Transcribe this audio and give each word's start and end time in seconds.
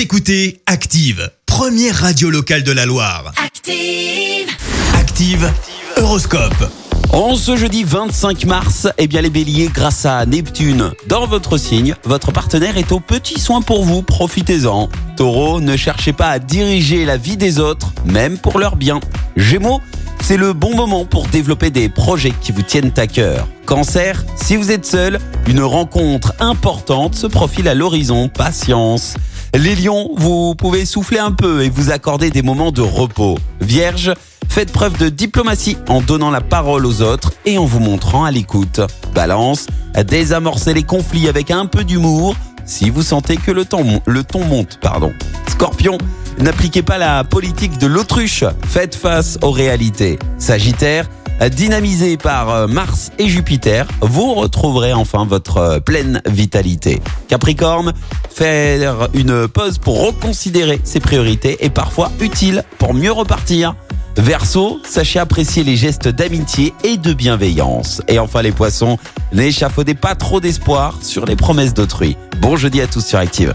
Vous 0.00 0.04
écoutez 0.04 0.62
Active, 0.64 1.30
première 1.44 1.94
radio 1.94 2.30
locale 2.30 2.62
de 2.62 2.72
la 2.72 2.86
Loire. 2.86 3.34
Active. 3.36 4.48
Active, 4.94 5.52
Horoscope. 5.98 6.72
En 7.12 7.36
ce 7.36 7.54
jeudi 7.54 7.84
25 7.84 8.46
mars, 8.46 8.88
eh 8.96 9.06
bien 9.06 9.20
les 9.20 9.28
béliers, 9.28 9.68
grâce 9.68 10.06
à 10.06 10.24
Neptune, 10.24 10.92
dans 11.06 11.26
votre 11.26 11.58
signe, 11.58 11.94
votre 12.04 12.32
partenaire 12.32 12.78
est 12.78 12.92
au 12.92 13.00
petit 13.00 13.38
soin 13.38 13.60
pour 13.60 13.84
vous, 13.84 14.00
profitez-en. 14.00 14.88
Taureau, 15.18 15.60
ne 15.60 15.76
cherchez 15.76 16.14
pas 16.14 16.30
à 16.30 16.38
diriger 16.38 17.04
la 17.04 17.18
vie 17.18 17.36
des 17.36 17.60
autres, 17.60 17.92
même 18.06 18.38
pour 18.38 18.58
leur 18.58 18.76
bien. 18.76 19.00
Gémeaux, 19.36 19.82
c'est 20.22 20.38
le 20.38 20.54
bon 20.54 20.74
moment 20.74 21.04
pour 21.04 21.26
développer 21.26 21.68
des 21.68 21.90
projets 21.90 22.32
qui 22.40 22.52
vous 22.52 22.62
tiennent 22.62 22.92
à 22.96 23.06
cœur. 23.06 23.46
Cancer, 23.66 24.24
si 24.36 24.56
vous 24.56 24.70
êtes 24.70 24.86
seul, 24.86 25.18
une 25.46 25.60
rencontre 25.60 26.32
importante 26.40 27.14
se 27.14 27.26
profile 27.26 27.68
à 27.68 27.74
l'horizon, 27.74 28.28
patience. 28.28 29.16
Les 29.54 29.74
lions, 29.74 30.10
vous 30.16 30.54
pouvez 30.54 30.84
souffler 30.84 31.18
un 31.18 31.32
peu 31.32 31.64
et 31.64 31.70
vous 31.70 31.90
accorder 31.90 32.30
des 32.30 32.42
moments 32.42 32.70
de 32.70 32.82
repos. 32.82 33.36
Vierge, 33.60 34.14
faites 34.48 34.70
preuve 34.70 34.96
de 34.96 35.08
diplomatie 35.08 35.76
en 35.88 36.00
donnant 36.00 36.30
la 36.30 36.40
parole 36.40 36.86
aux 36.86 37.02
autres 37.02 37.32
et 37.44 37.58
en 37.58 37.64
vous 37.64 37.80
montrant 37.80 38.24
à 38.24 38.30
l'écoute. 38.30 38.80
Balance, 39.12 39.66
désamorcez 40.06 40.72
les 40.72 40.84
conflits 40.84 41.28
avec 41.28 41.50
un 41.50 41.66
peu 41.66 41.82
d'humour 41.82 42.36
si 42.64 42.90
vous 42.90 43.02
sentez 43.02 43.36
que 43.36 43.50
le, 43.50 43.64
ton, 43.64 44.44
monte. 44.44 44.78
Pardon. 44.80 45.12
Scorpion, 45.48 45.98
n'appliquez 46.38 46.82
pas 46.82 46.98
la 46.98 47.24
politique 47.24 47.76
de 47.78 47.88
l'autruche, 47.88 48.44
faites 48.68 48.94
face 48.94 49.36
aux 49.42 49.50
réalités. 49.50 50.20
Sagittaire, 50.38 51.08
dynamisé 51.48 52.16
par 52.16 52.50
euh, 52.50 52.66
Mars 52.66 53.10
et 53.18 53.28
Jupiter, 53.28 53.86
vous 54.00 54.34
retrouverez 54.34 54.92
enfin 54.92 55.24
votre 55.24 55.56
euh, 55.56 55.80
pleine 55.80 56.20
vitalité. 56.26 57.00
Capricorne, 57.28 57.92
faire 58.30 59.08
une 59.14 59.48
pause 59.48 59.78
pour 59.78 60.04
reconsidérer 60.06 60.80
ses 60.84 61.00
priorités 61.00 61.64
est 61.64 61.70
parfois 61.70 62.10
utile 62.20 62.64
pour 62.78 62.94
mieux 62.94 63.12
repartir. 63.12 63.74
Verseau, 64.16 64.80
sachez 64.84 65.18
apprécier 65.18 65.64
les 65.64 65.76
gestes 65.76 66.08
d'amitié 66.08 66.74
et 66.84 66.96
de 66.96 67.14
bienveillance. 67.14 68.02
Et 68.08 68.18
enfin 68.18 68.42
les 68.42 68.52
poissons, 68.52 68.98
n'échafaudez 69.32 69.94
pas 69.94 70.14
trop 70.14 70.40
d'espoir 70.40 70.98
sur 71.00 71.24
les 71.24 71.36
promesses 71.36 71.74
d'autrui. 71.74 72.16
Bon 72.40 72.56
jeudi 72.56 72.80
à 72.80 72.86
tous 72.86 73.04
sur 73.04 73.18
Active. 73.18 73.54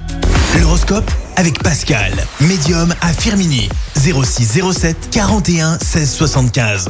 L'horoscope 0.60 1.10
avec 1.36 1.62
Pascal, 1.62 2.14
médium 2.40 2.94
à 3.02 3.12
Firmini. 3.12 3.70
06 3.96 4.62
07 4.74 5.10
41 5.12 5.78
16 5.80 6.14
75. 6.14 6.90